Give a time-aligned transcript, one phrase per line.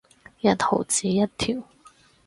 [0.39, 1.61] 一毫子一條